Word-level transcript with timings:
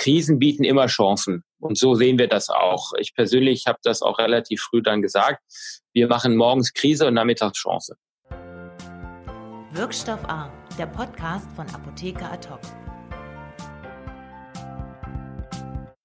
Krisen 0.00 0.38
bieten 0.38 0.64
immer 0.64 0.86
Chancen. 0.86 1.44
Und 1.58 1.76
so 1.76 1.94
sehen 1.94 2.18
wir 2.18 2.26
das 2.26 2.48
auch. 2.48 2.92
Ich 2.98 3.14
persönlich 3.14 3.66
habe 3.66 3.80
das 3.82 4.00
auch 4.00 4.18
relativ 4.18 4.62
früh 4.62 4.80
dann 4.82 5.02
gesagt. 5.02 5.42
Wir 5.92 6.08
machen 6.08 6.36
morgens 6.36 6.72
Krise 6.72 7.06
und 7.06 7.12
nachmittags 7.12 7.58
Chance. 7.58 7.96
Wirkstoff 9.72 10.24
A, 10.24 10.50
der 10.78 10.86
Podcast 10.86 11.52
von 11.54 11.66
Apotheker 11.68 12.32
Ad 12.32 12.48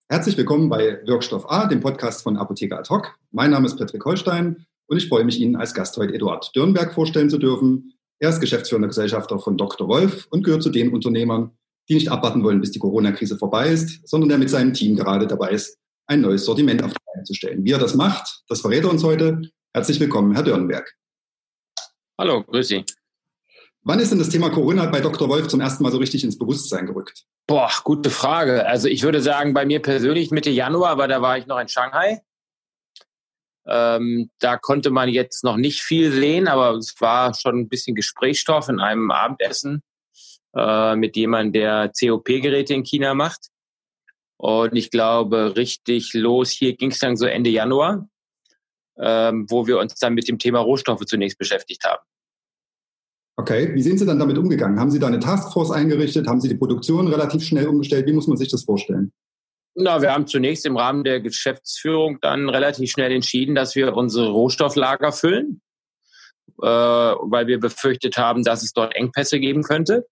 Herzlich 0.09 0.35
willkommen 0.35 0.67
bei 0.67 0.99
Wirkstoff 1.05 1.49
A, 1.49 1.65
dem 1.67 1.79
Podcast 1.79 2.23
von 2.23 2.35
Apotheker 2.35 2.79
Ad 2.79 2.89
Mein 3.31 3.51
Name 3.51 3.65
ist 3.65 3.77
Patrick 3.77 4.03
Holstein 4.03 4.65
und 4.87 4.97
ich 4.97 5.07
freue 5.07 5.23
mich, 5.23 5.39
Ihnen 5.39 5.55
als 5.55 5.73
Gast 5.73 5.95
heute 5.95 6.13
Eduard 6.13 6.53
Dürnberg 6.53 6.93
vorstellen 6.93 7.29
zu 7.29 7.37
dürfen. 7.37 7.93
Er 8.19 8.27
ist 8.27 8.41
geschäftsführender 8.41 8.89
Gesellschafter 8.89 9.39
von 9.39 9.55
Dr. 9.55 9.87
Wolf 9.87 10.27
und 10.31 10.43
gehört 10.43 10.63
zu 10.63 10.69
den 10.69 10.93
Unternehmern, 10.93 11.51
die 11.87 11.95
nicht 11.95 12.09
abwarten 12.09 12.43
wollen, 12.43 12.61
bis 12.61 12.71
die 12.71 12.79
Corona-Krise 12.79 13.37
vorbei 13.37 13.69
ist, 13.69 14.07
sondern 14.07 14.29
der 14.29 14.37
mit 14.37 14.49
seinem 14.49 14.73
Team 14.73 14.95
gerade 14.95 15.27
dabei 15.27 15.51
ist, 15.51 15.77
ein 16.07 16.21
neues 16.21 16.45
Sortiment 16.45 16.83
auf 16.83 16.91
die 16.91 17.03
Beine 17.05 17.23
zu 17.23 17.33
stellen. 17.33 17.63
Wie 17.63 17.71
er 17.71 17.79
das 17.79 17.95
macht, 17.95 18.43
das 18.47 18.61
verrät 18.61 18.83
er 18.83 18.89
uns 18.89 19.03
heute. 19.03 19.41
Herzlich 19.73 19.99
willkommen, 19.99 20.33
Herr 20.33 20.43
Dörnberg. 20.43 20.93
Hallo, 22.17 22.43
grüß 22.43 22.67
Sie. 22.67 22.85
Wann 23.83 23.99
ist 23.99 24.11
denn 24.11 24.19
das 24.19 24.29
Thema 24.29 24.49
Corona 24.49 24.87
bei 24.87 24.99
Dr. 24.99 25.29
Wolf 25.29 25.47
zum 25.47 25.61
ersten 25.61 25.83
Mal 25.83 25.91
so 25.91 25.99
richtig 25.99 26.23
ins 26.23 26.39
Bewusstsein 26.39 26.87
gerückt? 26.87 27.25
Boah, 27.45 27.69
gute 27.83 28.09
Frage. 28.09 28.65
Also 28.65 28.87
ich 28.87 29.03
würde 29.03 29.21
sagen, 29.21 29.53
bei 29.53 29.65
mir 29.65 29.79
persönlich 29.79 30.31
Mitte 30.31 30.49
Januar, 30.49 30.89
aber 30.89 31.07
da 31.07 31.21
war 31.21 31.37
ich 31.37 31.45
noch 31.45 31.59
in 31.59 31.67
Shanghai. 31.67 32.21
Ähm, 33.67 34.31
da 34.39 34.57
konnte 34.57 34.89
man 34.89 35.09
jetzt 35.09 35.43
noch 35.43 35.57
nicht 35.57 35.81
viel 35.81 36.11
sehen, 36.11 36.47
aber 36.47 36.71
es 36.75 36.95
war 36.99 37.33
schon 37.35 37.59
ein 37.59 37.69
bisschen 37.69 37.95
Gesprächsstoff 37.95 38.69
in 38.69 38.79
einem 38.79 39.11
Abendessen 39.11 39.83
äh, 40.55 40.95
mit 40.95 41.15
jemandem, 41.15 41.53
der 41.53 41.91
COP-Geräte 41.99 42.73
in 42.73 42.83
China 42.83 43.13
macht. 43.13 43.49
Und 44.37 44.75
ich 44.75 44.91
glaube, 44.91 45.55
richtig 45.55 46.13
los 46.13 46.49
hier 46.51 46.75
ging 46.75 46.91
es 46.91 46.99
dann 46.99 47.15
so 47.15 47.25
Ende 47.25 47.49
Januar, 47.49 48.07
ähm, 48.97 49.45
wo 49.49 49.67
wir 49.67 49.79
uns 49.79 49.95
dann 49.95 50.13
mit 50.13 50.27
dem 50.27 50.39
Thema 50.39 50.59
Rohstoffe 50.59 51.05
zunächst 51.05 51.37
beschäftigt 51.37 51.83
haben. 51.85 52.03
Okay, 53.37 53.73
wie 53.73 53.81
sind 53.81 53.97
Sie 53.97 54.05
dann 54.05 54.19
damit 54.19 54.37
umgegangen? 54.37 54.79
Haben 54.79 54.91
Sie 54.91 54.99
da 54.99 55.07
eine 55.07 55.19
Taskforce 55.19 55.71
eingerichtet? 55.71 56.27
Haben 56.27 56.39
Sie 56.39 56.47
die 56.47 56.55
Produktion 56.55 57.07
relativ 57.07 57.43
schnell 57.43 57.67
umgestellt? 57.67 58.07
Wie 58.07 58.13
muss 58.13 58.27
man 58.27 58.37
sich 58.37 58.49
das 58.49 58.63
vorstellen? 58.63 59.11
Na, 59.77 60.01
wir 60.01 60.13
haben 60.13 60.25
zunächst 60.25 60.65
im 60.65 60.77
Rahmen 60.77 61.03
der 61.03 61.19
Geschäftsführung 61.19 62.19
dann 62.21 62.47
relativ 62.47 62.91
schnell 62.91 63.11
entschieden, 63.11 63.55
dass 63.55 63.75
wir 63.75 63.93
unsere 63.93 64.29
Rohstofflager 64.29 65.11
füllen, 65.11 65.61
äh, 66.61 66.65
weil 66.65 67.47
wir 67.47 67.59
befürchtet 67.59 68.17
haben, 68.17 68.43
dass 68.43 68.63
es 68.63 68.71
dort 68.71 68.95
Engpässe 68.95 69.37
geben 69.37 69.63
könnte. 69.63 70.07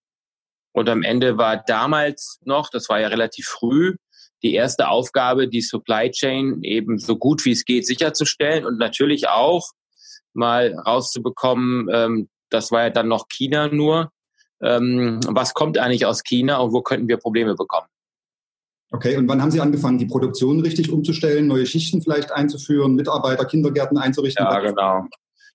Und 0.73 0.89
am 0.89 1.03
Ende 1.03 1.37
war 1.37 1.57
damals 1.57 2.39
noch, 2.43 2.69
das 2.69 2.89
war 2.89 2.99
ja 2.99 3.07
relativ 3.07 3.45
früh, 3.45 3.95
die 4.43 4.53
erste 4.53 4.89
Aufgabe, 4.89 5.47
die 5.47 5.61
Supply 5.61 6.11
Chain 6.11 6.63
eben 6.63 6.99
so 6.99 7.15
gut 7.15 7.45
wie 7.45 7.51
es 7.51 7.63
geht 7.63 7.87
sicherzustellen 7.87 8.65
und 8.65 8.77
natürlich 8.77 9.29
auch 9.29 9.69
mal 10.33 10.73
rauszubekommen, 10.85 11.87
ähm, 11.91 12.29
das 12.49 12.71
war 12.71 12.83
ja 12.83 12.89
dann 12.89 13.07
noch 13.07 13.27
China 13.29 13.69
nur, 13.69 14.11
ähm, 14.61 15.19
was 15.27 15.53
kommt 15.53 15.77
eigentlich 15.77 16.05
aus 16.05 16.23
China 16.23 16.57
und 16.57 16.73
wo 16.73 16.81
könnten 16.81 17.07
wir 17.07 17.17
Probleme 17.17 17.55
bekommen. 17.55 17.87
Okay, 18.91 19.17
und 19.17 19.27
wann 19.27 19.41
haben 19.41 19.49
Sie 19.49 19.59
angefangen, 19.59 19.97
die 19.97 20.05
Produktion 20.05 20.59
richtig 20.59 20.91
umzustellen, 20.91 21.47
neue 21.47 21.65
Schichten 21.65 22.01
vielleicht 22.01 22.31
einzuführen, 22.31 22.93
Mitarbeiter, 22.93 23.45
Kindergärten 23.45 23.97
einzurichten? 23.97 24.45
Ja, 24.45 24.59
genau. 24.59 25.07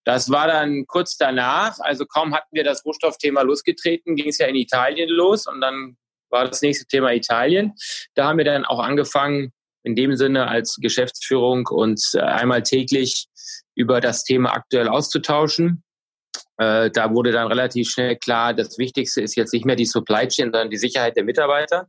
Das 0.04 0.30
war 0.30 0.46
dann 0.46 0.86
kurz 0.86 1.16
danach, 1.16 1.78
also 1.80 2.06
kaum 2.06 2.34
hatten 2.34 2.48
wir 2.52 2.64
das 2.64 2.84
Rohstoffthema 2.84 3.42
losgetreten, 3.42 4.16
ging 4.16 4.28
es 4.28 4.38
ja 4.38 4.46
in 4.46 4.54
Italien 4.54 5.10
los 5.10 5.46
und 5.46 5.60
dann 5.60 5.96
war 6.30 6.46
das 6.46 6.62
nächste 6.62 6.86
Thema 6.86 7.12
Italien. 7.12 7.74
Da 8.14 8.26
haben 8.26 8.38
wir 8.38 8.44
dann 8.44 8.64
auch 8.64 8.80
angefangen, 8.80 9.52
in 9.82 9.94
dem 9.94 10.16
Sinne 10.16 10.48
als 10.48 10.76
Geschäftsführung 10.80 11.66
uns 11.66 12.14
äh, 12.14 12.20
einmal 12.20 12.62
täglich 12.62 13.28
über 13.74 14.00
das 14.00 14.24
Thema 14.24 14.52
aktuell 14.52 14.88
auszutauschen. 14.88 15.82
Äh, 16.58 16.90
da 16.90 17.14
wurde 17.14 17.32
dann 17.32 17.46
relativ 17.46 17.88
schnell 17.90 18.16
klar, 18.16 18.52
das 18.54 18.78
Wichtigste 18.78 19.22
ist 19.22 19.36
jetzt 19.36 19.52
nicht 19.52 19.64
mehr 19.64 19.76
die 19.76 19.86
Supply 19.86 20.26
Chain, 20.26 20.46
sondern 20.46 20.70
die 20.70 20.76
Sicherheit 20.76 21.16
der 21.16 21.24
Mitarbeiter. 21.24 21.88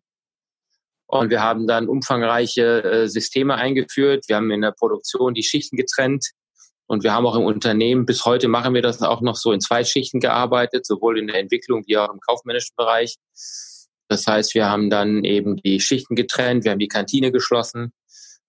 Und 1.07 1.31
wir 1.31 1.41
haben 1.41 1.65
dann 1.65 1.87
umfangreiche 1.87 2.83
äh, 2.83 3.07
Systeme 3.07 3.55
eingeführt. 3.55 4.25
Wir 4.27 4.35
haben 4.35 4.51
in 4.51 4.61
der 4.61 4.71
Produktion 4.71 5.33
die 5.33 5.43
Schichten 5.43 5.75
getrennt. 5.75 6.29
Und 6.89 7.03
wir 7.03 7.13
haben 7.13 7.27
auch 7.27 7.35
im 7.35 7.43
Unternehmen, 7.43 8.07
bis 8.07 8.25
heute 8.25 8.47
machen 8.47 8.73
wir 8.73 8.81
das 8.81 9.03
auch 9.03 9.21
noch 9.21 9.35
so 9.35 9.51
in 9.51 9.61
zwei 9.61 9.83
Schichten 9.83 10.19
gearbeitet, 10.19 10.87
sowohl 10.87 11.19
in 11.19 11.27
der 11.27 11.39
Entwicklung 11.39 11.83
wie 11.85 11.95
auch 11.99 12.11
im 12.11 12.19
kaufmännischen 12.19 12.75
Bereich. 12.75 13.17
Das 14.07 14.25
heißt, 14.25 14.55
wir 14.55 14.67
haben 14.67 14.89
dann 14.89 15.23
eben 15.23 15.57
die 15.57 15.79
Schichten 15.81 16.15
getrennt, 16.15 16.63
wir 16.63 16.71
haben 16.71 16.79
die 16.79 16.87
Kantine 16.87 17.31
geschlossen 17.31 17.93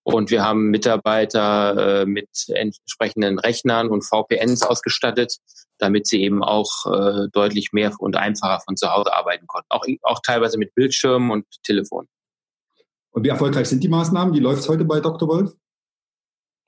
und 0.05 0.31
wir 0.31 0.43
haben 0.43 0.71
Mitarbeiter 0.71 2.01
äh, 2.01 2.07
mit 2.07 2.31
entsprechenden 2.49 3.39
Rechnern 3.39 3.89
und 3.89 4.07
VPNs 4.07 4.63
ausgestattet, 4.63 5.37
damit 5.77 6.07
sie 6.07 6.23
eben 6.23 6.43
auch 6.43 6.71
äh, 6.87 7.29
deutlich 7.35 7.73
mehr 7.73 7.93
und 7.99 8.17
einfacher 8.17 8.63
von 8.65 8.75
zu 8.75 8.91
Hause 8.91 9.13
arbeiten 9.15 9.47
konnten. 9.49 9.69
Auch, 9.69 9.85
auch 10.01 10.21
teilweise 10.25 10.57
mit 10.57 10.75
Bildschirmen 10.75 11.31
und 11.31 11.45
Telefon. 11.63 12.07
Und 13.11 13.23
wie 13.23 13.29
erfolgreich 13.29 13.69
sind 13.69 13.85
die 13.85 13.89
Maßnahmen? 13.89 14.33
Wie 14.33 14.41
läuft 14.41 14.61
es 14.61 14.69
heute 14.71 14.87
bei 14.87 15.01
Dr. 15.01 15.29
Wolf? 15.29 15.53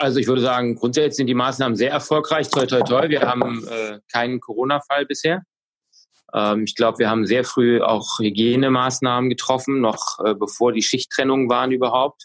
Also 0.02 0.18
ich 0.18 0.26
würde 0.26 0.40
sagen, 0.40 0.74
grundsätzlich 0.74 1.14
sind 1.14 1.28
die 1.28 1.34
Maßnahmen 1.34 1.76
sehr 1.76 1.92
erfolgreich. 1.92 2.48
Toi, 2.48 2.66
toi, 2.66 2.80
toi. 2.80 3.08
Wir 3.08 3.20
haben 3.20 3.64
äh, 3.68 4.00
keinen 4.10 4.40
Corona-Fall 4.40 5.06
bisher. 5.06 5.42
Ähm, 6.34 6.64
ich 6.64 6.74
glaube, 6.74 6.98
wir 6.98 7.08
haben 7.08 7.24
sehr 7.24 7.44
früh 7.44 7.80
auch 7.80 8.18
Hygienemaßnahmen 8.18 9.30
getroffen, 9.30 9.80
noch 9.80 10.18
äh, 10.24 10.34
bevor 10.34 10.72
die 10.72 10.82
Schichttrennungen 10.82 11.48
waren 11.48 11.70
überhaupt. 11.70 12.24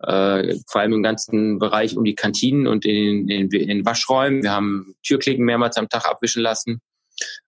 Äh, 0.00 0.56
vor 0.66 0.80
allem 0.80 0.94
im 0.94 1.04
ganzen 1.04 1.60
Bereich 1.60 1.96
um 1.96 2.02
die 2.02 2.16
Kantinen 2.16 2.66
und 2.66 2.84
in, 2.84 3.28
in, 3.28 3.48
in 3.48 3.86
Waschräumen. 3.86 4.42
Wir 4.42 4.50
haben 4.50 4.96
Türklicken 5.06 5.44
mehrmals 5.44 5.76
am 5.76 5.88
Tag 5.88 6.04
abwischen 6.04 6.42
lassen. 6.42 6.80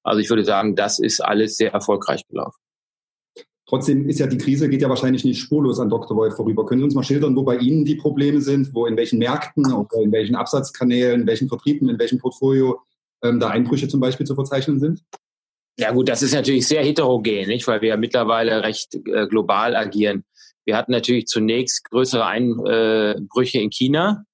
Also 0.04 0.20
ich 0.20 0.30
würde 0.30 0.44
sagen, 0.44 0.76
das 0.76 1.00
ist 1.00 1.18
alles 1.18 1.56
sehr 1.56 1.72
erfolgreich 1.72 2.22
gelaufen. 2.28 2.60
Trotzdem 3.70 4.08
ist 4.08 4.18
ja 4.18 4.26
die 4.26 4.36
Krise, 4.36 4.68
geht 4.68 4.82
ja 4.82 4.88
wahrscheinlich 4.88 5.22
nicht 5.22 5.38
spurlos 5.38 5.78
an 5.78 5.88
Dr. 5.88 6.16
Wolf 6.16 6.34
vorüber. 6.34 6.66
Können 6.66 6.80
Sie 6.80 6.86
uns 6.86 6.94
mal 6.96 7.04
schildern, 7.04 7.36
wo 7.36 7.44
bei 7.44 7.56
Ihnen 7.56 7.84
die 7.84 7.94
Probleme 7.94 8.40
sind, 8.40 8.74
wo 8.74 8.86
in 8.86 8.96
welchen 8.96 9.20
Märkten, 9.20 9.64
in 10.02 10.10
welchen 10.10 10.34
Absatzkanälen, 10.34 11.20
in 11.20 11.26
welchen 11.28 11.48
Vertrieben, 11.48 11.88
in 11.88 11.96
welchem 11.96 12.18
Portfolio 12.18 12.80
ähm, 13.22 13.38
da 13.38 13.50
Einbrüche 13.50 13.86
zum 13.86 14.00
Beispiel 14.00 14.26
zu 14.26 14.34
verzeichnen 14.34 14.80
sind? 14.80 15.04
Ja 15.78 15.92
gut, 15.92 16.08
das 16.08 16.20
ist 16.20 16.34
natürlich 16.34 16.66
sehr 16.66 16.82
heterogen, 16.82 17.46
nicht? 17.46 17.64
weil 17.68 17.80
wir 17.80 17.90
ja 17.90 17.96
mittlerweile 17.96 18.64
recht 18.64 18.96
äh, 19.06 19.28
global 19.28 19.76
agieren. 19.76 20.24
Wir 20.64 20.76
hatten 20.76 20.90
natürlich 20.90 21.26
zunächst 21.26 21.84
größere 21.84 22.26
Einbrüche 22.26 23.60
in 23.60 23.70
China, 23.70 24.24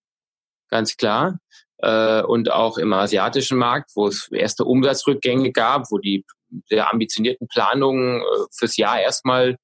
ganz 0.70 0.96
klar, 0.96 1.41
äh, 1.78 2.22
und 2.22 2.50
auch 2.50 2.78
im 2.78 2.92
asiatischen 2.92 3.59
Markt, 3.59 3.91
wo 3.94 4.09
es 4.09 4.31
erste 4.32 4.64
Umsatzrückgänge 4.64 5.53
gab, 5.53 5.91
wo 5.91 5.98
die 5.98 6.25
der 6.70 6.91
ambitionierten 6.92 7.48
Planungen 7.48 8.20
äh, 8.20 8.25
fürs 8.56 8.76
Jahr 8.76 9.00
erstmal 9.00 9.56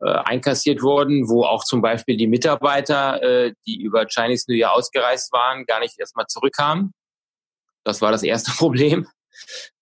äh, 0.00 0.10
einkassiert 0.10 0.82
wurden, 0.82 1.28
wo 1.28 1.44
auch 1.44 1.64
zum 1.64 1.82
Beispiel 1.82 2.16
die 2.16 2.26
Mitarbeiter, 2.26 3.52
die 3.66 3.80
über 3.80 4.06
Chinese 4.06 4.46
New 4.48 4.56
Year 4.56 4.72
ausgereist 4.72 5.32
waren, 5.32 5.66
gar 5.66 5.80
nicht 5.80 5.98
erstmal 5.98 6.26
zurückkamen. 6.26 6.92
Das 7.84 8.00
war 8.00 8.10
das 8.10 8.22
erste 8.22 8.50
Problem. 8.56 9.06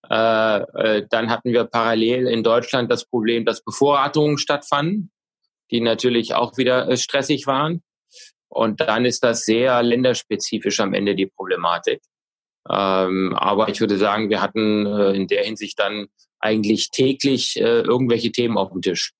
Dann 0.09 1.29
hatten 1.29 1.53
wir 1.53 1.63
parallel 1.65 2.27
in 2.27 2.43
Deutschland 2.43 2.91
das 2.91 3.05
Problem, 3.05 3.45
dass 3.45 3.63
Bevorratungen 3.63 4.37
stattfanden, 4.37 5.11
die 5.71 5.79
natürlich 5.79 6.33
auch 6.33 6.57
wieder 6.57 6.95
stressig 6.97 7.47
waren. 7.47 7.83
Und 8.53 8.81
dann 8.81 9.05
ist 9.05 9.23
das 9.23 9.45
sehr 9.45 9.81
länderspezifisch 9.81 10.79
am 10.79 10.93
Ende 10.93 11.15
die 11.15 11.25
Problematik. 11.25 12.01
Ähm, 12.69 13.33
aber 13.35 13.69
ich 13.69 13.81
würde 13.81 13.97
sagen, 13.97 14.29
wir 14.29 14.41
hatten 14.41 14.85
äh, 14.85 15.11
in 15.13 15.27
der 15.27 15.43
Hinsicht 15.43 15.79
dann 15.79 16.07
eigentlich 16.39 16.91
täglich 16.91 17.57
äh, 17.57 17.81
irgendwelche 17.81 18.31
Themen 18.31 18.57
auf 18.57 18.71
dem 18.71 18.81
Tisch. 18.81 19.13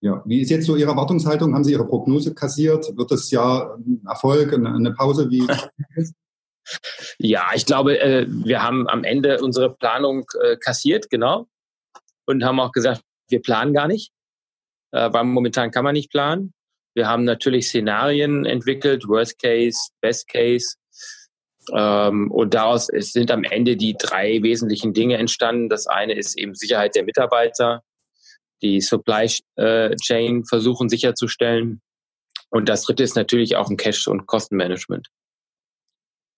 Ja, 0.00 0.22
wie 0.26 0.40
ist 0.40 0.50
jetzt 0.50 0.66
so 0.66 0.76
Ihre 0.76 0.90
Erwartungshaltung? 0.90 1.54
Haben 1.54 1.64
Sie 1.64 1.72
Ihre 1.72 1.86
Prognose 1.86 2.34
kassiert? 2.34 2.96
Wird 2.96 3.10
das 3.10 3.30
Jahr 3.30 3.76
ein 3.76 4.02
Erfolg, 4.06 4.52
eine, 4.52 4.74
eine 4.74 4.92
Pause? 4.92 5.30
Wie 5.30 5.46
ja, 7.18 7.48
ich 7.54 7.66
glaube, 7.66 7.98
äh, 7.98 8.26
wir 8.28 8.62
haben 8.62 8.88
am 8.88 9.04
Ende 9.04 9.40
unsere 9.42 9.74
Planung 9.74 10.26
äh, 10.40 10.56
kassiert, 10.56 11.10
genau. 11.10 11.48
Und 12.26 12.44
haben 12.44 12.60
auch 12.60 12.72
gesagt, 12.72 13.02
wir 13.28 13.40
planen 13.40 13.72
gar 13.72 13.88
nicht, 13.88 14.12
äh, 14.92 15.12
weil 15.12 15.24
momentan 15.24 15.70
kann 15.70 15.84
man 15.84 15.94
nicht 15.94 16.10
planen. 16.10 16.52
Wir 16.96 17.08
haben 17.08 17.24
natürlich 17.24 17.68
Szenarien 17.68 18.46
entwickelt, 18.46 19.06
Worst 19.06 19.38
Case, 19.38 19.90
Best 20.00 20.28
Case. 20.28 20.76
Ähm, 21.74 22.30
und 22.30 22.54
daraus 22.54 22.86
sind 22.86 23.30
am 23.30 23.44
Ende 23.44 23.76
die 23.76 23.96
drei 23.98 24.42
wesentlichen 24.42 24.94
Dinge 24.94 25.18
entstanden. 25.18 25.68
Das 25.68 25.86
eine 25.86 26.14
ist 26.14 26.38
eben 26.38 26.54
Sicherheit 26.54 26.94
der 26.94 27.04
Mitarbeiter, 27.04 27.82
die 28.62 28.80
Supply 28.80 29.30
äh, 29.56 29.94
Chain 29.96 30.46
versuchen 30.46 30.88
sicherzustellen. 30.88 31.82
Und 32.48 32.70
das 32.70 32.84
dritte 32.84 33.02
ist 33.02 33.14
natürlich 33.14 33.56
auch 33.56 33.68
ein 33.68 33.76
Cash- 33.76 34.08
und 34.08 34.26
Kostenmanagement. 34.26 35.08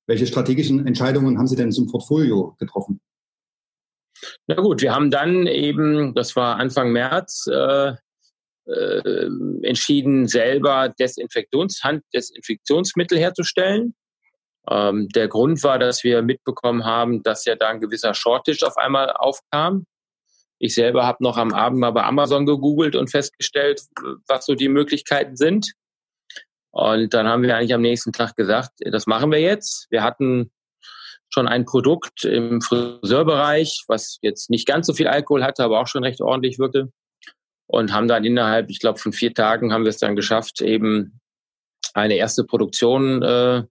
Welche 0.09 0.27
strategischen 0.27 0.89
Entscheidungen 0.89 1.39
haben 1.39 1.47
Sie 1.47 1.55
denn 1.55 1.71
zum 1.71 1.87
Portfolio 1.87 2.57
getroffen? 2.59 3.01
Na 4.49 4.57
gut, 4.57 4.83
wir 4.83 4.93
haben 4.93 5.13
dann 5.13 5.47
eben, 5.47 6.17
das 6.17 6.35
war 6.35 6.57
Anfang 6.57 6.91
März, 6.91 7.47
äh, 7.47 7.95
äh, 8.69 9.27
entschieden, 9.63 10.29
selber 10.29 10.91
Desinfektions 10.99 11.83
Handdesinfektionsmittel 11.83 13.19
herzustellen. 13.19 13.95
Ähm, 14.71 15.09
der 15.09 15.29
Grund 15.29 15.63
war, 15.65 15.79
dass 15.79 16.05
wir 16.05 16.23
mitbekommen 16.23 16.85
haben, 16.85 17.23
dass 17.23 17.45
ja 17.45 17.57
da 17.57 17.69
ein 17.69 17.81
gewisser 17.81 18.15
Shortage 18.15 18.67
auf 18.67 18.77
einmal 18.77 19.11
aufkam. 19.11 19.87
Ich 20.59 20.75
selber 20.75 21.07
habe 21.07 21.23
noch 21.23 21.37
am 21.37 21.55
Abend 21.55 21.79
mal 21.79 21.93
bei 21.93 22.03
Amazon 22.03 22.45
gegoogelt 22.45 22.97
und 22.97 23.11
festgestellt, 23.11 23.83
was 24.27 24.45
so 24.45 24.55
die 24.55 24.69
Möglichkeiten 24.69 25.37
sind. 25.37 25.73
Und 26.71 27.15
dann 27.15 27.27
haben 27.27 27.43
wir 27.43 27.57
eigentlich 27.57 27.75
am 27.75 27.81
nächsten 27.81 28.13
Tag 28.13 28.37
gesagt, 28.37 28.73
das 28.81 29.07
machen 29.07 29.31
wir 29.31 29.41
jetzt. 29.41 29.87
Wir 29.91 30.03
hatten 30.03 30.51
schon 31.31 31.49
ein 31.49 31.65
Produkt 31.65 32.25
im 32.25 32.61
Friseurbereich, 32.61 33.85
was 33.87 34.19
jetzt 34.23 34.51
nicht 34.51 34.67
ganz 34.67 34.87
so 34.87 34.93
viel 34.93 35.09
Alkohol 35.09 35.45
hatte, 35.45 35.63
aber 35.63 35.81
auch 35.81 35.87
schon 35.87 36.05
recht 36.05 36.21
ordentlich 36.21 36.59
wirkte. 36.59 36.93
Und 37.69 37.93
haben 37.93 38.09
dann 38.09 38.25
innerhalb, 38.25 38.71
ich 38.71 38.81
glaube, 38.81 38.99
von 38.99 39.13
vier 39.13 39.35
Tagen 39.35 39.73
haben 39.73 39.85
wir 39.85 39.91
es 39.91 39.99
dann 39.99 40.17
geschafft, 40.17 40.63
eben 40.63 41.21
eine 41.95 42.17
erste 42.17 42.45
Produktion 42.45 43.23
äh, 43.23 43.63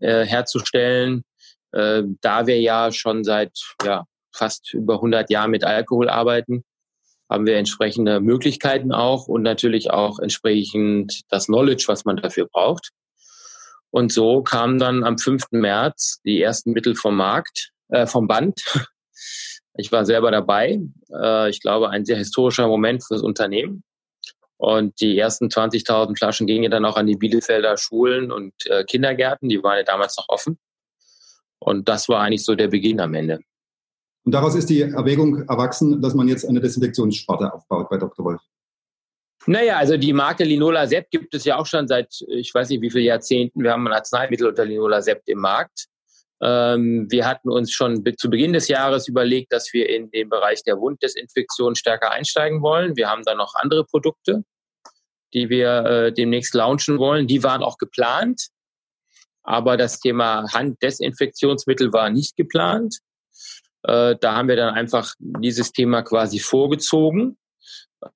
äh, 0.00 0.24
herzustellen. 0.24 1.24
Äh, 1.72 2.04
da 2.20 2.46
wir 2.46 2.60
ja 2.60 2.92
schon 2.92 3.24
seit 3.24 3.58
ja, 3.84 4.04
fast 4.32 4.72
über 4.72 4.94
100 4.94 5.30
Jahren 5.30 5.50
mit 5.50 5.64
Alkohol 5.64 6.08
arbeiten, 6.08 6.64
haben 7.28 7.46
wir 7.46 7.56
entsprechende 7.56 8.20
Möglichkeiten 8.20 8.92
auch 8.92 9.26
und 9.26 9.42
natürlich 9.42 9.90
auch 9.90 10.20
entsprechend 10.20 11.22
das 11.28 11.46
Knowledge, 11.46 11.84
was 11.88 12.04
man 12.04 12.16
dafür 12.16 12.46
braucht. 12.46 12.90
Und 13.90 14.12
so 14.12 14.42
kamen 14.42 14.78
dann 14.78 15.04
am 15.04 15.18
5. 15.18 15.52
März 15.52 16.20
die 16.24 16.40
ersten 16.40 16.72
Mittel 16.72 16.94
vom 16.94 17.16
Markt, 17.16 17.70
äh, 17.88 18.06
vom 18.06 18.28
Band. 18.28 18.60
Ich 19.76 19.90
war 19.90 20.04
selber 20.04 20.30
dabei. 20.30 20.80
Äh, 21.12 21.50
ich 21.50 21.60
glaube, 21.60 21.90
ein 21.90 22.04
sehr 22.04 22.16
historischer 22.16 22.68
Moment 22.68 23.04
fürs 23.04 23.22
Unternehmen. 23.22 23.82
Und 24.56 25.00
die 25.00 25.18
ersten 25.18 25.46
20.000 25.46 26.16
Flaschen 26.16 26.46
gingen 26.46 26.70
dann 26.70 26.84
auch 26.84 26.96
an 26.96 27.06
die 27.06 27.16
Bielefelder 27.16 27.76
Schulen 27.76 28.30
und 28.30 28.54
äh, 28.66 28.84
Kindergärten. 28.84 29.48
Die 29.48 29.62
waren 29.62 29.78
ja 29.78 29.82
damals 29.82 30.16
noch 30.16 30.28
offen. 30.28 30.58
Und 31.58 31.88
das 31.88 32.08
war 32.08 32.20
eigentlich 32.20 32.44
so 32.44 32.54
der 32.54 32.68
Beginn 32.68 33.00
am 33.00 33.14
Ende. 33.14 33.40
Und 34.24 34.32
daraus 34.32 34.54
ist 34.54 34.70
die 34.70 34.82
Erwägung 34.82 35.46
erwachsen, 35.48 36.00
dass 36.00 36.14
man 36.14 36.28
jetzt 36.28 36.48
eine 36.48 36.60
Desinfektionssparte 36.60 37.52
aufbaut 37.52 37.90
bei 37.90 37.98
Dr. 37.98 38.24
Wolf. 38.24 38.40
Naja, 39.46 39.76
also 39.76 39.98
die 39.98 40.12
Marke 40.12 40.44
Linola 40.44 40.86
Sept 40.86 41.10
gibt 41.10 41.34
es 41.34 41.44
ja 41.44 41.56
auch 41.58 41.66
schon 41.66 41.86
seit, 41.86 42.14
ich 42.28 42.54
weiß 42.54 42.70
nicht 42.70 42.80
wie 42.80 42.90
viele 42.90 43.04
Jahrzehnten. 43.04 43.62
Wir 43.62 43.72
haben 43.72 43.86
ein 43.86 43.92
Arzneimittel 43.92 44.46
unter 44.46 44.64
Linola 44.64 45.02
Sept 45.02 45.28
im 45.28 45.40
Markt. 45.40 45.88
Ähm, 46.44 47.06
wir 47.10 47.26
hatten 47.26 47.48
uns 47.48 47.72
schon 47.72 48.04
zu 48.18 48.28
Beginn 48.28 48.52
des 48.52 48.68
Jahres 48.68 49.08
überlegt, 49.08 49.50
dass 49.50 49.72
wir 49.72 49.88
in 49.88 50.10
den 50.10 50.28
Bereich 50.28 50.62
der 50.62 50.78
Wunddesinfektion 50.78 51.74
stärker 51.74 52.10
einsteigen 52.10 52.60
wollen. 52.60 52.96
Wir 52.96 53.08
haben 53.08 53.22
da 53.24 53.34
noch 53.34 53.54
andere 53.54 53.84
Produkte, 53.86 54.44
die 55.32 55.48
wir 55.48 55.84
äh, 55.84 56.12
demnächst 56.12 56.54
launchen 56.54 56.98
wollen. 56.98 57.26
Die 57.26 57.42
waren 57.42 57.62
auch 57.62 57.78
geplant. 57.78 58.48
Aber 59.42 59.78
das 59.78 60.00
Thema 60.00 60.46
Handdesinfektionsmittel 60.52 61.92
war 61.94 62.10
nicht 62.10 62.36
geplant. 62.36 62.98
Äh, 63.82 64.16
da 64.20 64.36
haben 64.36 64.48
wir 64.48 64.56
dann 64.56 64.74
einfach 64.74 65.14
dieses 65.18 65.72
Thema 65.72 66.02
quasi 66.02 66.38
vorgezogen, 66.40 67.38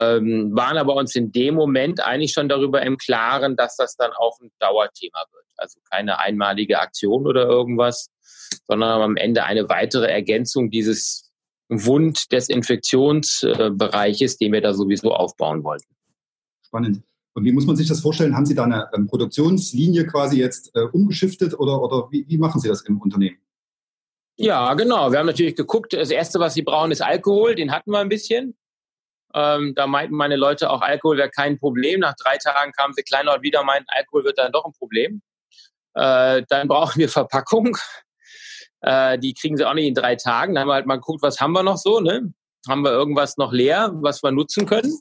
ähm, 0.01 0.55
waren 0.55 0.79
aber 0.79 0.95
uns 0.95 1.15
in 1.15 1.33
dem 1.33 1.55
Moment 1.55 2.01
eigentlich 2.01 2.33
schon 2.33 2.49
darüber 2.49 2.83
im 2.83 2.99
Klaren, 2.99 3.57
dass 3.57 3.77
das 3.77 3.97
dann 3.97 4.13
auch 4.13 4.39
ein 4.41 4.51
Dauerthema 4.59 5.25
wird. 5.33 5.45
Also 5.57 5.81
keine 5.91 6.19
einmalige 6.19 6.79
Aktion 6.79 7.27
oder 7.27 7.47
irgendwas, 7.47 8.11
sondern 8.67 9.03
am 9.03 9.17
Ende 9.17 9.45
eine 9.45 9.69
weitere 9.69 10.06
Ergänzung 10.06 10.71
dieses 10.71 11.31
Wund 11.69 12.33
des 12.33 12.49
Infektionsbereiches, 12.49 14.39
den 14.39 14.53
wir 14.53 14.61
da 14.61 14.73
sowieso 14.73 15.12
aufbauen 15.12 15.65
wollten. 15.65 15.95
Spannend. 16.65 17.03
Und 17.35 17.45
wie 17.45 17.53
muss 17.53 17.67
man 17.67 17.77
sich 17.77 17.87
das 17.87 18.00
vorstellen? 18.00 18.35
Haben 18.35 18.47
Sie 18.47 18.55
da 18.55 18.65
eine 18.65 18.89
ähm, 18.95 19.06
Produktionslinie 19.06 20.06
quasi 20.06 20.39
jetzt 20.41 20.75
äh, 20.75 20.81
umgeschiftet 20.81 21.59
oder, 21.59 21.81
oder 21.81 22.09
wie, 22.11 22.27
wie 22.27 22.39
machen 22.39 22.61
Sie 22.61 22.69
das 22.69 22.83
im 22.83 23.00
Unternehmen? 23.00 23.39
Ja, 24.37 24.75
genau. 24.75 25.11
Wir 25.11 25.19
haben 25.19 25.27
natürlich 25.27 25.56
geguckt, 25.56 25.93
das 25.93 26.11
Erste, 26.11 26.39
was 26.39 26.55
sie 26.55 26.62
brauchen, 26.62 26.91
ist 26.91 27.03
Alkohol. 27.03 27.55
Den 27.55 27.73
hatten 27.73 27.91
wir 27.91 27.99
ein 27.99 28.09
bisschen. 28.09 28.56
Ähm, 29.35 29.75
da 29.75 29.87
meinten 29.87 30.15
meine 30.15 30.37
Leute 30.37 30.71
auch, 30.71 30.81
Alkohol 30.81 31.19
wäre 31.19 31.31
kein 31.31 31.59
Problem. 31.59 32.01
Nach 32.01 32.15
drei 32.15 32.39
Tagen 32.39 32.73
kamen 32.73 32.94
sie 32.94 33.03
kleinlaut 33.03 33.43
wieder, 33.43 33.62
meinten, 33.62 33.89
Alkohol 33.91 34.25
wird 34.25 34.39
dann 34.39 34.53
doch 34.53 34.65
ein 34.65 34.73
Problem. 34.73 35.23
Äh, 35.94 36.44
dann 36.49 36.69
brauchen 36.69 36.99
wir 36.99 37.09
Verpackung. 37.09 37.77
Äh, 38.81 39.19
die 39.19 39.35
kriegen 39.35 39.57
sie 39.57 39.65
auch 39.65 39.75
nicht 39.75 39.87
in 39.87 39.95
drei 39.95 40.17
Tagen. 40.17 40.55
Dann 40.55 40.63
haben 40.63 40.69
wir 40.69 40.75
halt 40.75 40.87
mal 40.87 40.97
geguckt, 40.97 41.23
was 41.23 41.41
haben 41.41 41.53
wir 41.53 41.63
noch 41.63 41.77
so, 41.77 42.01
ne? 42.01 42.33
Haben 42.69 42.83
wir 42.83 42.93
irgendwas 42.93 43.37
noch 43.37 43.53
leer, 43.53 43.91
was 43.95 44.23
wir 44.23 44.31
nutzen 44.31 44.67
können? 44.67 44.99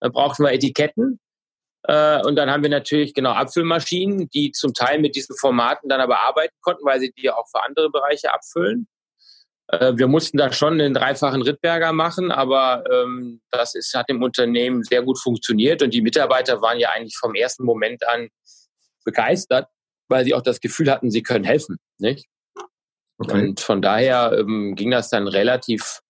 Dann 0.00 0.12
brauchen 0.12 0.44
wir 0.44 0.52
Etiketten. 0.52 1.20
Äh, 1.84 2.22
und 2.24 2.36
dann 2.36 2.50
haben 2.50 2.62
wir 2.62 2.70
natürlich 2.70 3.14
genau 3.14 3.32
Abfüllmaschinen, 3.32 4.28
die 4.30 4.52
zum 4.52 4.74
Teil 4.74 5.00
mit 5.00 5.16
diesen 5.16 5.36
Formaten 5.36 5.88
dann 5.88 6.00
aber 6.00 6.20
arbeiten 6.20 6.54
konnten, 6.60 6.84
weil 6.84 7.00
sie 7.00 7.12
die 7.12 7.30
auch 7.30 7.46
für 7.50 7.64
andere 7.64 7.90
Bereiche 7.90 8.32
abfüllen. 8.32 8.86
Äh, 9.68 9.92
wir 9.96 10.08
mussten 10.08 10.36
da 10.36 10.52
schon 10.52 10.74
einen 10.74 10.94
dreifachen 10.94 11.42
Rittberger 11.42 11.92
machen, 11.92 12.30
aber 12.30 12.84
ähm, 12.90 13.40
das 13.50 13.74
ist, 13.74 13.94
hat 13.94 14.08
im 14.08 14.22
Unternehmen 14.22 14.82
sehr 14.82 15.02
gut 15.02 15.18
funktioniert 15.18 15.82
und 15.82 15.94
die 15.94 16.02
Mitarbeiter 16.02 16.60
waren 16.60 16.78
ja 16.78 16.90
eigentlich 16.90 17.16
vom 17.16 17.34
ersten 17.34 17.64
Moment 17.64 18.06
an 18.06 18.28
begeistert, 19.04 19.68
weil 20.08 20.24
sie 20.24 20.34
auch 20.34 20.42
das 20.42 20.60
Gefühl 20.60 20.90
hatten, 20.90 21.10
sie 21.10 21.22
können 21.22 21.44
helfen. 21.44 21.78
Nicht? 21.98 22.26
Okay. 23.20 23.48
Und 23.48 23.60
von 23.60 23.82
daher 23.82 24.32
ähm, 24.38 24.74
ging 24.74 24.90
das 24.90 25.10
dann 25.10 25.28
relativ 25.28 26.00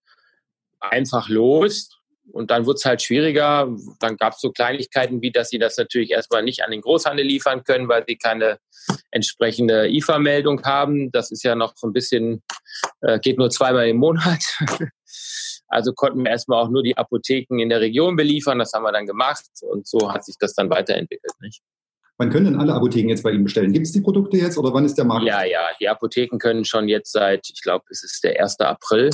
einfach 0.78 1.28
los. 1.28 1.90
Und 2.32 2.52
dann 2.52 2.64
wurde 2.64 2.76
es 2.76 2.84
halt 2.84 3.02
schwieriger. 3.02 3.68
Dann 3.98 4.16
gab 4.16 4.34
es 4.34 4.40
so 4.40 4.52
Kleinigkeiten 4.52 5.20
wie, 5.20 5.32
dass 5.32 5.48
sie 5.48 5.58
das 5.58 5.76
natürlich 5.76 6.12
erstmal 6.12 6.44
nicht 6.44 6.62
an 6.62 6.70
den 6.70 6.80
Großhandel 6.80 7.26
liefern 7.26 7.64
können, 7.64 7.88
weil 7.88 8.04
sie 8.06 8.16
keine 8.16 8.58
entsprechende 9.10 9.88
IFA-Meldung 9.88 10.62
haben. 10.62 11.10
Das 11.10 11.32
ist 11.32 11.42
ja 11.42 11.56
noch 11.56 11.72
so 11.76 11.88
ein 11.88 11.92
bisschen, 11.92 12.44
äh, 13.00 13.18
geht 13.18 13.38
nur 13.38 13.50
zweimal 13.50 13.88
im 13.88 13.96
Monat. 13.96 14.42
Also 15.72 15.92
konnten 15.92 16.24
wir 16.24 16.32
erstmal 16.32 16.60
auch 16.60 16.68
nur 16.68 16.82
die 16.82 16.96
Apotheken 16.96 17.60
in 17.60 17.68
der 17.68 17.80
Region 17.80 18.16
beliefern. 18.16 18.58
Das 18.58 18.72
haben 18.72 18.82
wir 18.82 18.90
dann 18.90 19.06
gemacht 19.06 19.44
und 19.60 19.86
so 19.86 20.12
hat 20.12 20.24
sich 20.24 20.34
das 20.36 20.52
dann 20.54 20.68
weiterentwickelt. 20.68 21.32
Nicht? 21.40 21.62
Wann 22.20 22.28
können 22.28 22.52
denn 22.52 22.60
alle 22.60 22.74
Apotheken 22.74 23.08
jetzt 23.08 23.22
bei 23.22 23.30
Ihnen 23.30 23.44
bestellen? 23.44 23.72
Gibt 23.72 23.86
es 23.86 23.92
die 23.92 24.02
Produkte 24.02 24.36
jetzt 24.36 24.58
oder 24.58 24.74
wann 24.74 24.84
ist 24.84 24.98
der 24.98 25.06
Markt? 25.06 25.24
Ja, 25.24 25.42
ja, 25.42 25.70
die 25.80 25.88
Apotheken 25.88 26.36
können 26.36 26.66
schon 26.66 26.86
jetzt 26.86 27.12
seit, 27.12 27.48
ich 27.48 27.62
glaube, 27.62 27.86
es 27.88 28.04
ist 28.04 28.22
der 28.22 28.38
1. 28.38 28.60
April, 28.60 29.08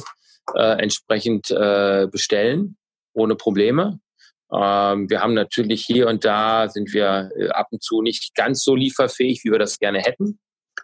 äh, 0.57 0.83
entsprechend 0.83 1.49
äh, 1.53 2.09
bestellen 2.11 2.77
ohne 3.13 3.37
Probleme. 3.37 4.01
Ähm, 4.53 5.09
wir 5.09 5.21
haben 5.21 5.35
natürlich 5.35 5.85
hier 5.85 6.09
und 6.09 6.25
da 6.25 6.69
sind 6.69 6.93
wir 6.93 7.31
äh, 7.39 7.49
ab 7.51 7.69
und 7.71 7.81
zu 7.81 8.03
nicht 8.03 8.35
ganz 8.35 8.65
so 8.65 8.75
lieferfähig, 8.75 9.45
wie 9.45 9.53
wir 9.53 9.61
das 9.61 9.79
gerne 9.79 10.01
hätten. 10.01 10.41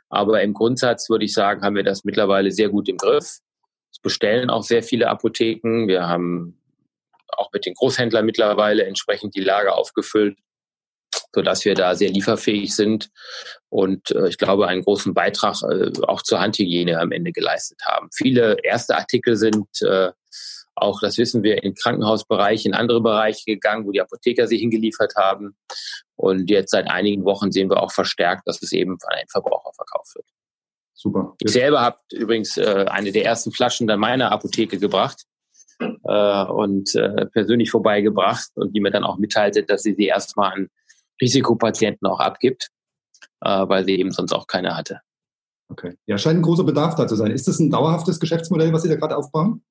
Aber 0.08 0.42
im 0.42 0.54
Grundsatz 0.54 1.10
würde 1.10 1.24
ich 1.24 1.34
sagen, 1.34 1.62
haben 1.62 1.74
wir 1.74 1.82
das 1.82 2.04
mittlerweile 2.04 2.52
sehr 2.52 2.68
gut 2.68 2.88
im 2.88 2.98
Griff. 2.98 3.38
Es 3.90 3.98
bestellen 4.00 4.48
auch 4.48 4.62
sehr 4.62 4.84
viele 4.84 5.08
Apotheken. 5.08 5.88
Wir 5.88 6.06
haben 6.06 6.56
auch 7.36 7.50
mit 7.52 7.66
den 7.66 7.74
Großhändlern 7.74 8.24
mittlerweile 8.24 8.84
entsprechend 8.84 9.34
die 9.34 9.40
Lager 9.40 9.76
aufgefüllt, 9.76 10.38
sodass 11.34 11.64
wir 11.64 11.74
da 11.74 11.94
sehr 11.94 12.10
lieferfähig 12.10 12.74
sind 12.74 13.10
und 13.68 14.10
äh, 14.10 14.28
ich 14.28 14.38
glaube 14.38 14.68
einen 14.68 14.82
großen 14.82 15.14
Beitrag 15.14 15.62
äh, 15.62 15.90
auch 16.06 16.22
zur 16.22 16.40
Handhygiene 16.40 16.98
am 16.98 17.12
Ende 17.12 17.32
geleistet 17.32 17.80
haben. 17.84 18.08
Viele 18.14 18.56
erste 18.62 18.96
Artikel 18.96 19.36
sind 19.36 19.66
äh, 19.82 20.10
auch, 20.74 21.00
das 21.00 21.18
wissen 21.18 21.42
wir, 21.42 21.62
in 21.62 21.74
Krankenhausbereiche, 21.74 22.68
in 22.68 22.74
andere 22.74 23.00
Bereiche 23.00 23.44
gegangen, 23.44 23.86
wo 23.86 23.92
die 23.92 24.00
Apotheker 24.00 24.46
sie 24.46 24.58
hingeliefert 24.58 25.14
haben. 25.16 25.56
Und 26.16 26.50
jetzt 26.50 26.70
seit 26.70 26.90
einigen 26.90 27.24
Wochen 27.24 27.52
sehen 27.52 27.70
wir 27.70 27.82
auch 27.82 27.92
verstärkt, 27.92 28.46
dass 28.46 28.62
es 28.62 28.72
eben 28.72 28.98
von 28.98 29.10
Endverbraucher 29.18 29.72
verkauft 29.74 30.14
wird. 30.14 30.26
Super. 30.94 31.34
Ich 31.40 31.52
selber 31.52 31.80
habe 31.80 31.98
übrigens 32.12 32.56
äh, 32.56 32.86
eine 32.88 33.12
der 33.12 33.24
ersten 33.24 33.52
Flaschen 33.52 33.86
dann 33.86 34.00
meiner 34.00 34.30
Apotheke 34.30 34.78
gebracht 34.78 35.24
äh, 35.80 36.44
und 36.44 36.94
äh, 36.94 37.26
persönlich 37.26 37.70
vorbeigebracht 37.70 38.50
und 38.54 38.74
die 38.74 38.80
mir 38.80 38.90
dann 38.90 39.04
auch 39.04 39.18
mitteilte, 39.18 39.64
dass 39.64 39.82
sie 39.82 39.94
sie 39.94 40.06
erstmal 40.06 40.52
an 40.52 40.68
Risikopatienten 41.22 42.06
auch 42.08 42.20
abgibt, 42.20 42.68
äh, 43.40 43.48
weil 43.68 43.84
sie 43.84 43.98
eben 43.98 44.10
sonst 44.10 44.32
auch 44.32 44.46
keine 44.46 44.76
hatte. 44.76 45.00
Okay. 45.68 45.96
Ja, 46.04 46.18
scheint 46.18 46.40
ein 46.40 46.42
großer 46.42 46.64
Bedarf 46.64 46.96
da 46.96 47.06
zu 47.06 47.16
sein. 47.16 47.30
Ist 47.30 47.48
das 47.48 47.58
ein 47.58 47.70
dauerhaftes 47.70 48.20
Geschäftsmodell, 48.20 48.72
was 48.74 48.82
Sie 48.82 48.90
da 48.90 48.96
gerade 48.96 49.16
aufbauen? 49.16 49.64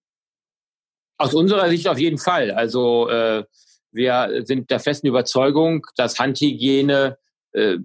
Aus 1.20 1.36
unserer 1.36 1.70
Sicht 1.70 1.88
auf 1.88 2.00
jeden 2.00 2.18
Fall. 2.18 2.50
Also 2.50 3.08
äh, 3.10 3.44
wir 3.92 4.42
sind 4.46 4.72
der 4.72 4.80
festen 4.80 5.06
Überzeugung, 5.06 5.86
dass 5.96 6.18
Handhygiene 6.18 7.20
äh, 7.52 7.78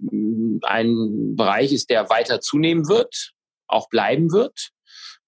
ein 0.63 1.35
Bereich 1.35 1.71
ist, 1.73 1.91
der 1.91 2.09
weiter 2.09 2.41
zunehmen 2.41 2.87
wird, 2.87 3.33
auch 3.67 3.89
bleiben 3.89 4.31
wird. 4.31 4.69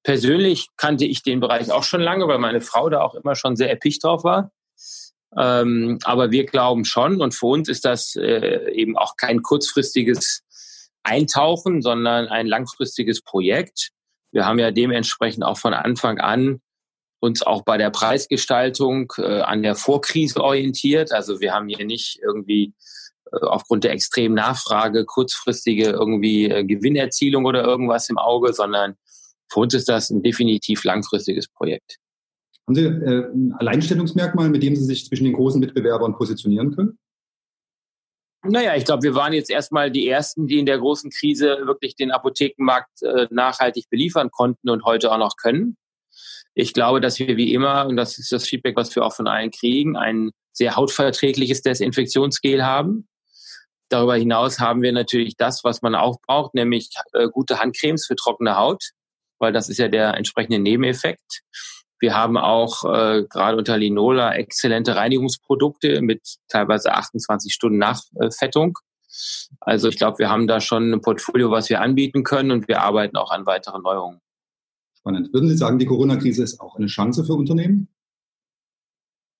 Persönlich 0.01 0.69
kannte 0.77 1.05
ich 1.05 1.22
den 1.22 1.41
Bereich 1.41 1.72
auch 1.72 1.84
schon 1.84 2.01
lange, 2.01 2.27
weil 2.27 2.39
meine 2.39 2.62
Frau 2.62 2.89
da 2.89 3.01
auch 3.01 3.13
immer 3.13 3.36
schon 3.36 3.55
sehr 3.55 3.69
erpicht 3.69 4.03
drauf 4.03 4.24
war. 4.24 4.51
Ähm, 5.38 6.00
aber 6.03 6.31
wir 6.31 6.45
glauben 6.45 6.86
schon, 6.86 7.21
und 7.21 7.33
für 7.33 7.48
uns 7.48 7.69
ist 7.69 7.86
das 7.86 8.15
äh, 8.15 8.71
eben 8.71 8.98
auch 8.98 9.15
kein 9.15 9.41
kurzfristiges 9.41 10.43
Eintauchen, 11.03 11.81
sondern 11.81 12.27
ein 12.27 12.48
langfristiges 12.48 13.21
Projekt. 13.21 13.89
Wir 14.31 14.45
haben 14.45 14.59
ja 14.59 14.71
dementsprechend 14.71 15.43
auch 15.43 15.57
von 15.57 15.74
Anfang 15.74 16.19
an 16.19 16.62
uns 17.19 17.41
auch 17.43 17.63
bei 17.63 17.77
der 17.77 17.89
Preisgestaltung 17.89 19.12
äh, 19.17 19.41
an 19.41 19.62
der 19.62 19.75
Vorkrise 19.75 20.41
orientiert. 20.41 21.12
Also 21.12 21.39
wir 21.39 21.53
haben 21.53 21.67
hier 21.67 21.86
nicht 21.86 22.19
irgendwie 22.21 22.74
äh, 23.31 23.45
aufgrund 23.45 23.83
der 23.83 23.91
extremen 23.91 24.36
Nachfrage 24.36 25.05
kurzfristige 25.05 25.89
irgendwie 25.89 26.50
äh, 26.50 26.63
Gewinnerzielung 26.63 27.45
oder 27.45 27.63
irgendwas 27.63 28.09
im 28.09 28.17
Auge, 28.17 28.53
sondern 28.53 28.95
für 29.51 29.62
uns 29.62 29.74
ist 29.74 29.89
das 29.89 30.09
ein 30.09 30.24
definitiv 30.24 30.83
langfristiges 30.83 31.48
Projekt. 31.50 31.98
Haben 32.69 32.75
Sie 32.75 32.85
äh, 32.85 33.31
ein 33.33 33.55
Alleinstellungsmerkmal, 33.57 34.47
mit 34.49 34.61
dem 34.61 34.75
Sie 34.75 34.85
sich 34.85 35.07
zwischen 35.07 35.23
den 35.23 35.33
großen 35.33 35.59
Mitbewerbern 35.59 36.13
positionieren 36.13 36.75
können? 36.75 36.99
Naja, 38.43 38.75
ich 38.75 38.85
glaube, 38.85 39.01
wir 39.01 39.15
waren 39.15 39.33
jetzt 39.33 39.49
erstmal 39.49 39.89
die 39.89 40.07
Ersten, 40.07 40.45
die 40.45 40.59
in 40.59 40.67
der 40.67 40.77
großen 40.77 41.09
Krise 41.09 41.61
wirklich 41.65 41.95
den 41.95 42.11
Apothekenmarkt 42.11 43.01
äh, 43.01 43.25
nachhaltig 43.31 43.89
beliefern 43.89 44.29
konnten 44.29 44.69
und 44.69 44.85
heute 44.85 45.11
auch 45.11 45.17
noch 45.17 45.35
können. 45.35 45.77
Ich 46.53 46.75
glaube, 46.75 47.01
dass 47.01 47.17
wir 47.17 47.38
wie 47.38 47.55
immer, 47.55 47.88
und 47.88 47.95
das 47.95 48.19
ist 48.19 48.31
das 48.31 48.45
Feedback, 48.45 48.75
was 48.75 48.95
wir 48.95 49.03
auch 49.03 49.15
von 49.15 49.25
allen 49.25 49.49
kriegen, 49.49 49.97
ein 49.97 50.29
sehr 50.53 50.75
hautverträgliches 50.75 51.63
Desinfektionsgel 51.63 52.63
haben. 52.63 53.07
Darüber 53.89 54.15
hinaus 54.15 54.59
haben 54.59 54.83
wir 54.83 54.91
natürlich 54.91 55.38
das, 55.38 55.63
was 55.63 55.81
man 55.81 55.95
auch 55.95 56.19
braucht, 56.21 56.53
nämlich 56.53 56.91
äh, 57.13 57.29
gute 57.29 57.59
Handcremes 57.59 58.05
für 58.05 58.15
trockene 58.15 58.57
Haut, 58.57 58.91
weil 59.39 59.53
das 59.53 59.69
ist 59.69 59.79
ja 59.79 59.88
der 59.88 60.13
entsprechende 60.13 60.59
Nebeneffekt. 60.59 61.41
Wir 62.00 62.15
haben 62.15 62.38
auch 62.38 62.86
äh, 62.86 63.24
gerade 63.29 63.58
unter 63.58 63.77
Linola 63.77 64.34
exzellente 64.36 64.96
Reinigungsprodukte 64.96 66.01
mit 66.01 66.38
teilweise 66.48 66.94
28 66.94 67.53
Stunden 67.53 67.77
Nachfettung. 67.77 68.77
Also 69.60 69.89
ich 69.89 69.98
glaube, 69.98 70.20
wir 70.20 70.29
haben 70.29 70.48
da 70.48 70.62
schon 70.62 70.94
ein 70.94 71.01
Portfolio, 71.01 71.51
was 71.51 71.70
wir 71.70 71.82
anbieten 71.82 72.24
können 72.24 72.51
und 72.51 72.68
wir 72.68 72.82
arbeiten 72.82 73.18
auch 73.18 73.32
an 73.32 73.46
weiteren 73.46 73.82
Neuerungen. 73.82 74.22
Spannend. 74.98 75.34
Würden 75.34 75.50
Sie 75.50 75.58
sagen, 75.58 75.79
die 75.79 75.86
Corona-Krise 75.86 76.44
ist 76.44 76.60
auch 76.60 76.75
eine 76.75 76.88
Chance 76.88 77.25
für 77.25 77.34
Unternehmen? 77.34 77.89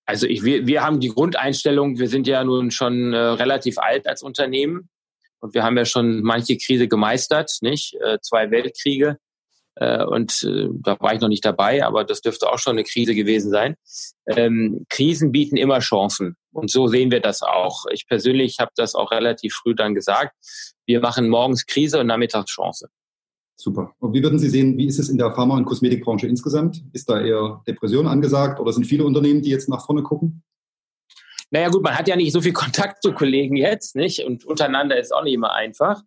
Also 0.06 0.26
ich, 0.26 0.44
wir, 0.44 0.66
wir 0.66 0.84
haben 0.84 1.00
die 1.00 1.10
Grundeinstellung, 1.10 2.00
wir 2.00 2.10
sind 2.10 2.26
ja 2.26 2.44
nun 2.44 2.72
schon 2.72 3.14
äh, 3.14 3.18
relativ 3.18 3.78
alt 3.78 4.08
als 4.08 4.24
Unternehmen 4.24 4.90
und 5.40 5.54
wir 5.54 5.64
haben 5.64 5.78
ja 5.78 5.86
schon 5.86 6.24
manche 6.24 6.58
Krise 6.58 6.88
gemeistert, 6.88 7.58
nicht? 7.62 7.96
Äh, 8.02 8.18
zwei 8.22 8.50
Weltkriege. 8.50 9.20
Äh, 9.80 10.04
und 10.04 10.44
äh, 10.44 10.68
da 10.74 10.98
war 11.00 11.14
ich 11.14 11.22
noch 11.22 11.30
nicht 11.30 11.46
dabei, 11.46 11.86
aber 11.86 12.04
das 12.04 12.22
dürfte 12.22 12.50
auch 12.50 12.60
schon 12.60 12.74
eine 12.74 12.84
Krise 12.84 13.16
gewesen 13.16 13.50
sein. 13.50 13.76
Ähm, 14.28 14.86
Krisen 14.90 15.32
bieten 15.32 15.56
immer 15.56 15.80
Chancen 15.80 16.36
und 16.52 16.70
so 16.70 16.88
sehen 16.88 17.12
wir 17.12 17.22
das 17.22 17.42
auch. 17.42 17.86
Ich 17.92 18.06
persönlich 18.06 18.58
habe 18.60 18.72
das 18.76 18.94
auch 18.94 19.12
relativ 19.12 19.54
früh 19.54 19.74
dann 19.74 19.96
gesagt. 19.96 20.36
Wir 20.86 21.00
machen 21.00 21.30
morgens 21.30 21.66
Krise 21.66 22.00
und 22.00 22.08
nachmittags 22.08 22.52
Chance. 22.52 22.90
Super. 23.56 23.94
Und 24.00 24.14
wie 24.14 24.24
würden 24.24 24.40
Sie 24.40 24.50
sehen, 24.50 24.78
wie 24.78 24.88
ist 24.88 25.00
es 25.00 25.10
in 25.10 25.18
der 25.18 25.32
Pharma- 25.32 25.58
und 25.58 25.66
Kosmetikbranche 25.66 26.28
insgesamt? 26.28 26.84
Ist 26.94 27.10
da 27.10 27.22
eher 27.22 27.62
Depression 27.68 28.08
angesagt 28.08 28.60
oder 28.60 28.74
sind 28.74 28.86
viele 28.86 29.06
Unternehmen, 29.06 29.42
die 29.42 29.50
jetzt 29.50 29.70
nach 29.70 29.86
vorne 29.86 30.04
gucken? 30.04 30.44
Naja 31.52 31.70
gut, 31.70 31.82
man 31.82 31.98
hat 31.98 32.08
ja 32.08 32.16
nicht 32.16 32.32
so 32.32 32.42
viel 32.42 32.54
Kontakt 32.54 33.02
zu 33.02 33.14
Kollegen 33.14 33.56
jetzt, 33.56 33.96
nicht? 33.96 34.24
Und 34.24 34.46
untereinander 34.46 34.98
ist 34.98 35.14
auch 35.14 35.24
nicht 35.24 35.34
immer 35.34 35.54
einfach. 35.54 36.02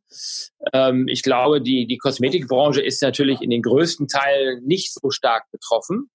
Ähm, 0.73 1.09
ich 1.09 1.23
glaube, 1.23 1.61
die, 1.61 1.87
die 1.87 1.99
Kosmetikbranche 1.99 2.81
ist 2.81 3.03
natürlich 3.03 3.41
in 3.41 3.51
den 3.51 3.63
größten 3.63 4.09
Teilen 4.09 4.65
nicht 4.65 4.93
so 4.95 5.11
stark 5.11 5.45
betroffen 5.51 6.11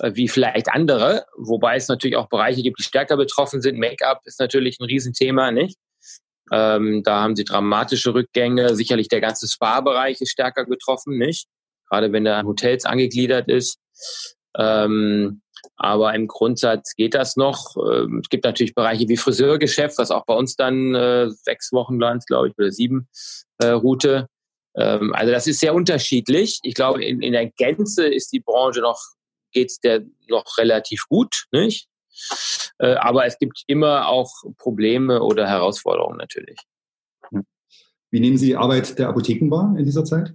äh, 0.00 0.12
wie 0.14 0.28
vielleicht 0.28 0.68
andere, 0.68 1.26
wobei 1.36 1.76
es 1.76 1.88
natürlich 1.88 2.16
auch 2.16 2.28
Bereiche 2.28 2.62
gibt, 2.62 2.78
die 2.78 2.84
stärker 2.84 3.16
betroffen 3.16 3.60
sind. 3.60 3.78
Make-up 3.78 4.20
ist 4.24 4.40
natürlich 4.40 4.78
ein 4.80 4.84
Riesenthema, 4.84 5.50
nicht? 5.50 5.78
Ähm, 6.50 7.02
da 7.04 7.22
haben 7.22 7.36
sie 7.36 7.44
dramatische 7.44 8.14
Rückgänge. 8.14 8.74
Sicherlich 8.74 9.08
der 9.08 9.20
ganze 9.20 9.46
Spa-Bereich 9.48 10.20
ist 10.20 10.30
stärker 10.30 10.64
getroffen, 10.64 11.18
nicht? 11.18 11.46
Gerade 11.88 12.12
wenn 12.12 12.26
er 12.26 12.36
an 12.36 12.46
Hotels 12.46 12.84
angegliedert 12.84 13.48
ist. 13.48 13.78
Ähm, 14.56 15.42
aber 15.76 16.14
im 16.14 16.26
Grundsatz 16.26 16.94
geht 16.94 17.14
das 17.14 17.36
noch. 17.36 17.76
Ähm, 17.76 18.20
es 18.22 18.28
gibt 18.28 18.44
natürlich 18.44 18.74
Bereiche 18.74 19.08
wie 19.08 19.16
Friseurgeschäft, 19.16 19.98
was 19.98 20.10
auch 20.10 20.24
bei 20.26 20.34
uns 20.34 20.56
dann 20.56 20.94
äh, 20.94 21.30
sechs 21.30 21.72
Wochen 21.72 21.98
lang, 21.98 22.20
glaube 22.26 22.48
ich, 22.48 22.58
oder 22.58 22.70
sieben 22.70 23.08
äh, 23.58 23.68
Route. 23.68 24.28
Ähm, 24.76 25.12
also 25.14 25.32
das 25.32 25.46
ist 25.46 25.60
sehr 25.60 25.74
unterschiedlich. 25.74 26.60
Ich 26.62 26.74
glaube, 26.74 27.04
in, 27.04 27.20
in 27.20 27.32
der 27.32 27.50
Gänze 27.50 28.06
ist 28.06 28.32
die 28.32 28.40
Branche 28.40 28.80
noch, 28.80 29.00
geht's 29.52 29.80
der 29.80 30.02
noch 30.28 30.58
relativ 30.58 31.04
gut, 31.08 31.46
nicht? 31.52 31.88
Äh, 32.78 32.94
aber 32.94 33.26
es 33.26 33.38
gibt 33.38 33.62
immer 33.66 34.08
auch 34.08 34.30
Probleme 34.56 35.22
oder 35.22 35.46
Herausforderungen 35.46 36.18
natürlich. 36.18 36.58
Wie 38.10 38.20
nehmen 38.20 38.38
Sie 38.38 38.56
Arbeit 38.56 38.98
der 38.98 39.08
Apotheken 39.08 39.50
wahr 39.50 39.74
in 39.78 39.84
dieser 39.84 40.04
Zeit? 40.04 40.34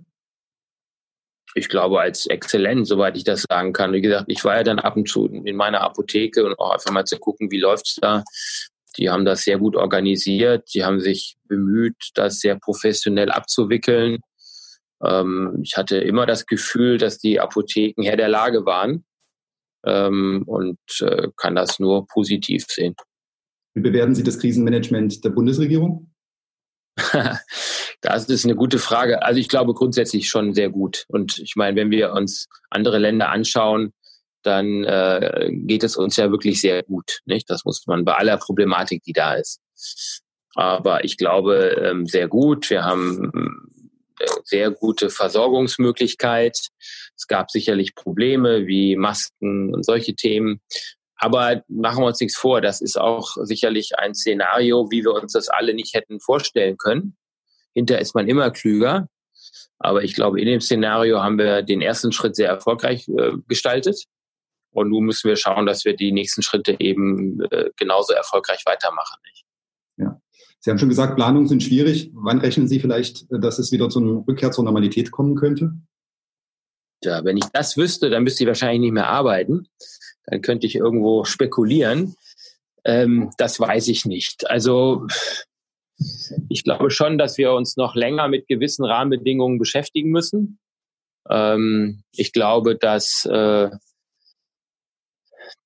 Ich 1.56 1.70
glaube, 1.70 2.00
als 2.00 2.26
exzellent, 2.26 2.88
soweit 2.88 3.16
ich 3.16 3.24
das 3.24 3.46
sagen 3.50 3.74
kann. 3.74 3.94
Wie 3.94 4.02
gesagt, 4.02 4.26
ich 4.28 4.44
war 4.44 4.56
ja 4.56 4.64
dann 4.64 4.80
ab 4.80 4.96
und 4.96 5.08
zu 5.08 5.28
in 5.28 5.56
meiner 5.56 5.82
Apotheke 5.82 6.46
und 6.46 6.58
auch 6.58 6.72
einfach 6.72 6.92
mal 6.92 7.06
zu 7.06 7.18
gucken, 7.20 7.52
wie 7.52 7.60
läuft's 7.60 7.96
da. 8.02 8.24
Die 8.98 9.10
haben 9.10 9.26
das 9.26 9.44
sehr 9.44 9.58
gut 9.58 9.76
organisiert. 9.76 10.70
Die 10.74 10.84
haben 10.84 11.00
sich 11.00 11.36
bemüht, 11.48 11.96
das 12.16 12.40
sehr 12.40 12.58
professionell 12.60 13.32
abzuwickeln. 13.32 14.20
Ähm, 15.04 15.60
ich 15.64 15.78
hatte 15.78 15.98
immer 15.98 16.26
das 16.26 16.46
Gefühl, 16.46 16.98
dass 16.98 17.20
die 17.20 17.40
Apotheken 17.40 18.04
Herr 18.04 18.18
der 18.18 18.30
Lage 18.30 18.66
waren 18.66 19.06
ähm, 19.86 20.44
und 20.46 20.80
äh, 21.02 21.30
kann 21.36 21.56
das 21.56 21.80
nur 21.80 22.08
positiv 22.08 22.66
sehen. 22.68 22.96
Wie 23.76 23.82
bewerten 23.82 24.16
Sie 24.16 24.24
das 24.24 24.40
Krisenmanagement 24.40 25.24
der 25.24 25.32
Bundesregierung? 25.32 26.12
Das 28.04 28.26
ist 28.26 28.44
eine 28.44 28.56
gute 28.56 28.80
Frage. 28.80 29.24
Also 29.24 29.40
ich 29.40 29.48
glaube 29.48 29.74
grundsätzlich 29.74 30.28
schon 30.28 30.54
sehr 30.54 30.70
gut. 30.70 31.06
Und 31.08 31.40
ich 31.40 31.56
meine, 31.56 31.78
wenn 31.78 31.90
wir 31.90 32.12
uns 32.12 32.50
andere 32.70 33.00
Länder 33.00 33.30
anschauen, 33.30 33.94
dann 34.44 34.84
äh, 34.84 35.50
geht 35.54 35.84
es 35.84 35.96
uns 35.96 36.18
ja 36.18 36.30
wirklich 36.30 36.60
sehr 36.60 36.84
gut. 36.84 37.22
Nicht? 37.24 37.50
Das 37.50 37.64
muss 37.64 37.88
man 37.88 38.04
bei 38.04 38.16
aller 38.16 38.36
Problematik, 38.38 39.04
die 39.04 39.14
da 39.14 39.36
ist. 39.36 39.62
Aber 40.54 41.06
ich 41.06 41.18
glaube 41.18 41.78
ähm, 41.82 42.06
sehr 42.06 42.28
gut. 42.28 42.70
Wir 42.70 42.84
haben 42.84 43.32
äh, 44.20 44.26
sehr 44.44 44.70
gute 44.70 45.10
Versorgungsmöglichkeit. 45.10 46.60
Es 47.16 47.28
gab 47.28 47.52
sicherlich 47.52 47.96
Probleme 47.96 48.68
wie 48.68 48.98
Masken 48.98 49.74
und 49.74 49.86
solche 49.86 50.14
Themen. 50.14 50.60
Aber 51.16 51.64
machen 51.70 52.04
wir 52.04 52.08
uns 52.08 52.20
nichts 52.20 52.36
vor, 52.36 52.60
das 52.60 52.82
ist 52.82 53.00
auch 53.00 53.38
sicherlich 53.44 53.98
ein 53.98 54.14
Szenario, 54.14 54.92
wie 54.92 55.06
wir 55.06 55.14
uns 55.14 55.32
das 55.32 55.48
alle 55.48 55.74
nicht 55.74 55.94
hätten 55.94 56.20
vorstellen 56.20 56.76
können. 56.76 57.16
Hinter 57.74 58.00
ist 58.00 58.16
man 58.16 58.28
immer 58.28 58.52
klüger. 58.52 59.08
Aber 59.80 60.04
ich 60.04 60.16
glaube, 60.16 60.40
in 60.40 60.48
dem 60.48 60.62
Szenario 60.62 61.22
haben 61.22 61.38
wir 61.38 61.62
den 61.62 61.82
ersten 61.82 62.12
Schritt 62.12 62.36
sehr 62.36 62.48
erfolgreich 62.48 63.08
äh, 63.10 63.34
gestaltet. 63.48 64.06
Und 64.72 64.90
nun 64.90 65.04
müssen 65.04 65.28
wir 65.28 65.36
schauen, 65.36 65.66
dass 65.66 65.86
wir 65.86 65.96
die 65.96 66.12
nächsten 66.12 66.42
Schritte 66.42 66.76
eben 66.80 67.42
äh, 67.52 67.70
genauso 67.76 68.14
erfolgreich 68.14 68.64
weitermachen. 68.66 69.20
Nicht? 69.26 69.46
Ja. 69.98 70.22
Sie 70.60 70.70
haben 70.70 70.80
schon 70.80 70.90
gesagt, 70.90 71.16
Planungen 71.16 71.48
sind 71.48 71.62
schwierig. 71.62 72.12
Wann 72.14 72.40
rechnen 72.40 72.68
Sie 72.68 72.80
vielleicht, 72.80 73.26
dass 73.30 73.60
es 73.60 73.72
wieder 73.72 73.90
zu 73.90 74.00
einer 74.00 74.24
Rückkehr 74.28 74.52
zur 74.52 74.64
Normalität 74.64 75.12
kommen 75.12 75.36
könnte? 75.36 75.74
Ja, 77.04 77.24
wenn 77.26 77.38
ich 77.38 77.46
das 77.52 77.76
wüsste, 77.76 78.10
dann 78.10 78.24
müsste 78.24 78.44
ich 78.44 78.48
wahrscheinlich 78.48 78.80
nicht 78.80 78.94
mehr 78.94 79.10
arbeiten. 79.10 79.68
Dann 80.26 80.42
könnte 80.42 80.66
ich 80.66 80.76
irgendwo 80.76 81.26
spekulieren. 81.26 82.16
Ähm, 82.86 83.32
das 83.38 83.60
weiß 83.60 83.90
ich 83.90 84.06
nicht. 84.06 84.50
Also 84.50 85.08
ich 86.50 86.64
glaube 86.64 86.92
schon, 86.92 87.18
dass 87.18 87.38
wir 87.38 87.54
uns 87.54 87.78
noch 87.78 87.96
länger 87.96 88.28
mit 88.28 88.48
gewissen 88.48 88.86
Rahmenbedingungen 88.86 89.60
beschäftigen 89.60 90.10
müssen. 90.10 90.60
Ähm, 91.30 92.04
ich 92.12 92.34
glaube, 92.34 92.76
dass, 92.76 93.26
äh, 93.26 93.70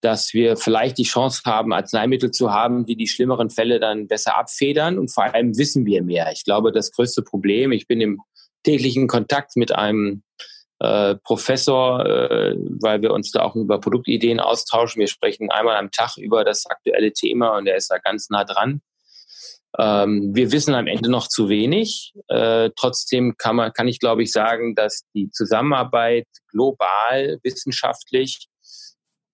dass 0.01 0.33
wir 0.33 0.57
vielleicht 0.57 0.97
die 0.97 1.03
Chance 1.03 1.41
haben, 1.45 1.73
Arzneimittel 1.73 2.31
zu 2.31 2.51
haben, 2.51 2.85
die 2.85 2.95
die 2.95 3.07
schlimmeren 3.07 3.49
Fälle 3.49 3.79
dann 3.79 4.07
besser 4.07 4.37
abfedern. 4.37 4.97
Und 4.97 5.13
vor 5.13 5.23
allem 5.23 5.57
wissen 5.57 5.85
wir 5.85 6.03
mehr. 6.03 6.31
Ich 6.31 6.43
glaube, 6.43 6.71
das 6.71 6.91
größte 6.91 7.21
Problem, 7.21 7.71
ich 7.71 7.87
bin 7.87 8.01
im 8.01 8.21
täglichen 8.63 9.07
Kontakt 9.07 9.55
mit 9.55 9.73
einem 9.73 10.23
äh, 10.79 11.15
Professor, 11.23 12.05
äh, 12.05 12.55
weil 12.81 13.01
wir 13.01 13.11
uns 13.11 13.31
da 13.31 13.41
auch 13.41 13.55
über 13.55 13.79
Produktideen 13.79 14.39
austauschen. 14.39 14.99
Wir 14.99 15.07
sprechen 15.07 15.49
einmal 15.51 15.77
am 15.77 15.91
Tag 15.91 16.17
über 16.17 16.43
das 16.43 16.65
aktuelle 16.67 17.13
Thema 17.13 17.57
und 17.57 17.67
er 17.67 17.77
ist 17.77 17.89
da 17.89 17.97
ganz 17.97 18.29
nah 18.29 18.43
dran. 18.43 18.81
Ähm, 19.79 20.31
wir 20.33 20.51
wissen 20.51 20.73
am 20.73 20.87
Ende 20.87 21.09
noch 21.09 21.27
zu 21.27 21.49
wenig. 21.49 22.13
Äh, 22.27 22.71
trotzdem 22.75 23.35
kann 23.37 23.55
man, 23.55 23.73
kann 23.73 23.87
ich 23.87 23.99
glaube 23.99 24.23
ich 24.23 24.31
sagen, 24.31 24.75
dass 24.75 25.03
die 25.13 25.29
Zusammenarbeit 25.29 26.27
global 26.51 27.39
wissenschaftlich 27.43 28.47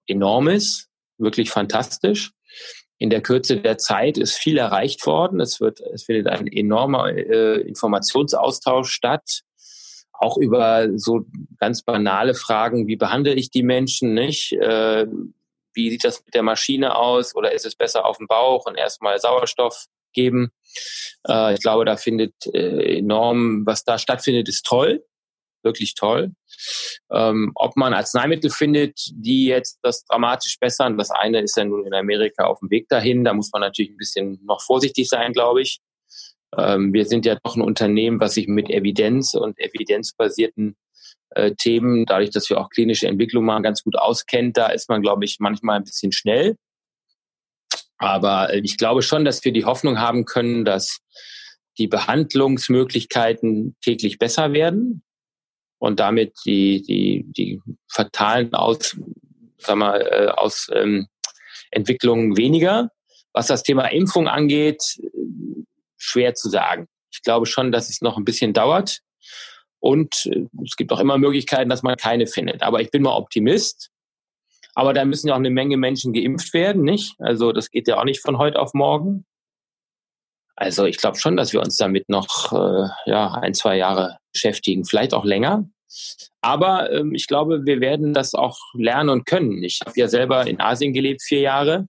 enorm 0.07 0.49
ist, 0.49 0.89
wirklich 1.17 1.49
fantastisch. 1.49 2.31
In 2.97 3.09
der 3.09 3.21
Kürze 3.21 3.57
der 3.57 3.77
Zeit 3.77 4.17
ist 4.17 4.37
viel 4.37 4.57
erreicht 4.57 5.05
worden. 5.05 5.39
Es 5.39 5.59
wird, 5.59 5.81
es 5.81 6.03
findet 6.03 6.27
ein 6.27 6.47
enormer 6.47 7.09
äh, 7.09 7.61
Informationsaustausch 7.61 8.91
statt. 8.91 9.41
Auch 10.11 10.37
über 10.37 10.87
so 10.97 11.25
ganz 11.57 11.83
banale 11.83 12.33
Fragen, 12.33 12.87
wie 12.87 12.95
behandle 12.95 13.33
ich 13.33 13.49
die 13.49 13.63
Menschen, 13.63 14.13
nicht? 14.13 14.53
Äh, 14.53 15.07
wie 15.73 15.89
sieht 15.89 16.03
das 16.03 16.23
mit 16.23 16.35
der 16.35 16.43
Maschine 16.43 16.95
aus? 16.95 17.35
Oder 17.35 17.51
ist 17.51 17.65
es 17.65 17.75
besser 17.75 18.05
auf 18.05 18.17
dem 18.17 18.27
Bauch 18.27 18.65
und 18.67 18.75
erstmal 18.75 19.19
Sauerstoff 19.19 19.87
geben. 20.13 20.51
Äh, 21.27 21.55
ich 21.55 21.61
glaube, 21.61 21.85
da 21.85 21.97
findet 21.97 22.33
äh, 22.53 22.97
enorm, 22.99 23.65
was 23.65 23.83
da 23.83 23.97
stattfindet, 23.97 24.49
ist 24.49 24.65
toll. 24.65 25.03
wirklich 25.63 25.95
toll. 25.95 26.31
Ähm, 27.11 27.51
ob 27.55 27.75
man 27.75 27.93
Arzneimittel 27.93 28.49
findet, 28.49 28.99
die 29.13 29.45
jetzt 29.45 29.79
das 29.81 30.05
dramatisch 30.05 30.57
bessern, 30.59 30.97
das 30.97 31.09
eine 31.09 31.41
ist 31.41 31.57
ja 31.57 31.63
nun 31.63 31.85
in 31.85 31.93
Amerika 31.93 32.45
auf 32.45 32.59
dem 32.59 32.69
Weg 32.69 32.89
dahin. 32.89 33.23
Da 33.23 33.33
muss 33.33 33.49
man 33.51 33.61
natürlich 33.61 33.91
ein 33.91 33.97
bisschen 33.97 34.39
noch 34.43 34.61
vorsichtig 34.61 35.07
sein, 35.07 35.33
glaube 35.33 35.61
ich. 35.61 35.79
Ähm, 36.57 36.93
wir 36.93 37.05
sind 37.05 37.25
ja 37.25 37.37
doch 37.43 37.55
ein 37.55 37.61
Unternehmen, 37.61 38.19
was 38.19 38.35
sich 38.35 38.47
mit 38.47 38.69
Evidenz 38.69 39.33
und 39.33 39.59
evidenzbasierten 39.59 40.75
äh, 41.31 41.53
Themen, 41.55 42.05
dadurch, 42.05 42.29
dass 42.29 42.49
wir 42.49 42.59
auch 42.59 42.69
klinische 42.69 43.07
Entwicklung 43.07 43.45
machen, 43.45 43.63
ganz 43.63 43.83
gut 43.83 43.97
auskennt. 43.97 44.57
Da 44.57 44.67
ist 44.67 44.89
man, 44.89 45.01
glaube 45.01 45.25
ich, 45.25 45.37
manchmal 45.39 45.77
ein 45.77 45.83
bisschen 45.83 46.11
schnell. 46.11 46.57
Aber 48.03 48.53
äh, 48.53 48.59
ich 48.59 48.77
glaube 48.77 49.01
schon, 49.01 49.23
dass 49.23 49.45
wir 49.45 49.53
die 49.53 49.63
Hoffnung 49.63 49.97
haben 49.97 50.25
können, 50.25 50.65
dass 50.65 50.99
die 51.77 51.87
Behandlungsmöglichkeiten 51.87 53.77
täglich 53.81 54.19
besser 54.19 54.51
werden 54.51 55.03
und 55.79 56.01
damit 56.01 56.33
die, 56.45 56.81
die, 56.81 57.25
die 57.25 57.61
fatalen 57.89 58.53
Aus, 58.53 58.97
sag 59.57 59.77
mal, 59.77 60.01
äh, 60.01 60.27
aus 60.27 60.69
ähm, 60.73 61.07
Entwicklungen 61.71 62.35
weniger. 62.35 62.89
Was 63.31 63.47
das 63.47 63.63
Thema 63.63 63.85
Impfung 63.85 64.27
angeht, 64.27 64.83
schwer 65.97 66.35
zu 66.35 66.49
sagen. 66.49 66.87
Ich 67.09 67.21
glaube 67.21 67.45
schon, 67.45 67.71
dass 67.71 67.89
es 67.89 68.01
noch 68.01 68.17
ein 68.17 68.25
bisschen 68.25 68.51
dauert. 68.51 68.99
Und 69.79 70.25
äh, 70.25 70.45
es 70.65 70.75
gibt 70.75 70.91
auch 70.91 70.99
immer 70.99 71.17
Möglichkeiten, 71.17 71.69
dass 71.69 71.83
man 71.83 71.95
keine 71.95 72.27
findet. 72.27 72.63
Aber 72.63 72.81
ich 72.81 72.91
bin 72.91 73.01
mal 73.01 73.15
Optimist. 73.15 73.91
Aber 74.75 74.93
da 74.93 75.05
müssen 75.05 75.27
ja 75.27 75.33
auch 75.33 75.39
eine 75.39 75.49
Menge 75.49 75.77
Menschen 75.77 76.13
geimpft 76.13 76.53
werden, 76.53 76.83
nicht? 76.83 77.15
Also 77.19 77.51
das 77.51 77.69
geht 77.69 77.87
ja 77.87 77.99
auch 77.99 78.05
nicht 78.05 78.21
von 78.21 78.37
heute 78.37 78.59
auf 78.59 78.73
morgen. 78.73 79.25
Also 80.55 80.85
ich 80.85 80.97
glaube 80.97 81.17
schon, 81.17 81.35
dass 81.37 81.53
wir 81.53 81.61
uns 81.61 81.77
damit 81.77 82.09
noch 82.09 82.51
äh, 82.53 82.89
ja, 83.05 83.31
ein, 83.33 83.53
zwei 83.53 83.77
Jahre 83.77 84.17
beschäftigen, 84.33 84.85
vielleicht 84.85 85.13
auch 85.13 85.25
länger. 85.25 85.67
Aber 86.41 86.91
ähm, 86.91 87.13
ich 87.13 87.27
glaube, 87.27 87.65
wir 87.65 87.79
werden 87.79 88.13
das 88.13 88.33
auch 88.33 88.57
lernen 88.73 89.09
und 89.09 89.25
können. 89.25 89.63
Ich 89.63 89.79
habe 89.85 89.93
ja 89.95 90.07
selber 90.07 90.45
in 90.47 90.59
Asien 90.59 90.93
gelebt, 90.93 91.21
vier 91.21 91.39
Jahre. 91.39 91.87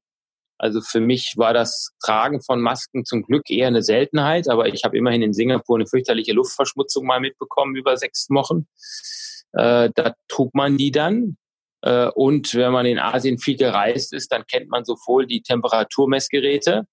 Also 0.59 0.81
für 0.81 1.01
mich 1.01 1.35
war 1.37 1.53
das 1.53 1.91
Tragen 2.03 2.41
von 2.41 2.61
Masken 2.61 3.05
zum 3.05 3.23
Glück 3.23 3.51
eher 3.51 3.67
eine 3.67 3.83
Seltenheit, 3.83 4.49
aber 4.49 4.69
ich 4.69 4.85
habe 4.85 4.97
immerhin 4.97 5.23
in 5.23 5.33
Singapur 5.33 5.77
eine 5.77 5.87
fürchterliche 5.87 6.33
Luftverschmutzung 6.33 7.05
mal 7.05 7.21
mitbekommen 7.21 7.75
über 7.75 7.97
sechs 7.97 8.29
Wochen. 8.31 8.67
Äh, 9.53 9.91
da 9.95 10.15
trug 10.29 10.55
man 10.55 10.77
die 10.77 10.93
dann. 10.93 11.37
Äh, 11.85 12.09
und 12.15 12.55
wenn 12.55 12.73
man 12.73 12.87
in 12.87 12.99
Asien 12.99 13.39
viel 13.39 13.57
gereist 13.57 14.13
ist, 14.15 14.33
dann 14.33 14.47
kennt 14.47 14.71
man 14.71 14.85
sowohl 14.85 15.27
die 15.27 15.43
Temperaturmessgeräte 15.43 16.87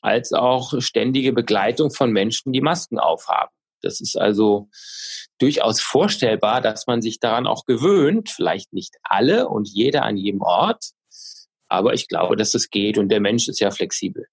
als 0.00 0.32
auch 0.32 0.80
ständige 0.80 1.34
Begleitung 1.34 1.90
von 1.90 2.10
Menschen, 2.10 2.52
die 2.52 2.62
Masken 2.62 2.98
aufhaben. 2.98 3.52
Das 3.82 4.00
ist 4.00 4.18
also 4.18 4.68
durchaus 5.38 5.80
vorstellbar, 5.80 6.62
dass 6.62 6.86
man 6.86 7.02
sich 7.02 7.20
daran 7.20 7.46
auch 7.46 7.66
gewöhnt, 7.66 8.30
vielleicht 8.30 8.72
nicht 8.72 8.96
alle 9.02 9.48
und 9.48 9.68
jeder 9.68 10.04
an 10.04 10.16
jedem 10.16 10.40
Ort, 10.40 10.92
aber 11.68 11.92
ich 11.92 12.08
glaube, 12.08 12.36
dass 12.36 12.54
es 12.54 12.70
geht 12.70 12.96
und 12.96 13.10
der 13.10 13.20
Mensch 13.20 13.46
ist 13.46 13.60
ja 13.60 13.70
flexibel. 13.70 14.26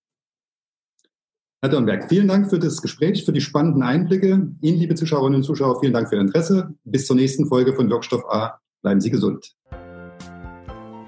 Herr 1.61 1.69
Dornberg, 1.69 2.07
vielen 2.07 2.27
Dank 2.27 2.49
für 2.49 2.59
das 2.59 2.81
Gespräch, 2.81 3.25
für 3.25 3.33
die 3.33 3.41
spannenden 3.41 3.83
Einblicke. 3.83 4.51
Ihnen, 4.61 4.79
liebe 4.79 4.95
Zuschauerinnen 4.95 5.37
und 5.37 5.43
Zuschauer, 5.43 5.79
vielen 5.79 5.93
Dank 5.93 6.07
für 6.07 6.15
Ihr 6.15 6.21
Interesse. 6.21 6.73
Bis 6.83 7.07
zur 7.07 7.15
nächsten 7.15 7.47
Folge 7.47 7.73
von 7.73 7.89
Wirkstoff 7.89 8.23
A. 8.29 8.59
Bleiben 8.81 9.01
Sie 9.01 9.09
gesund. 9.09 9.56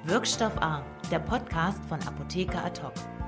Wirkstoff 0.09 0.57
A, 0.59 0.83
der 1.11 1.19
Podcast 1.19 1.85
von 1.87 2.01
Apotheker 2.01 2.65
Ad 2.65 2.81
hoc. 2.81 3.18